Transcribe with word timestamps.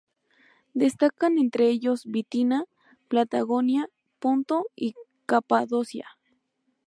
Destacan 0.73 1.37
entre 1.37 1.69
ellos 1.69 2.07
Bitinia, 2.07 2.65
Paflagonia, 3.07 3.87
Ponto 4.17 4.65
y 4.75 4.95
Capadocia. 5.27 6.17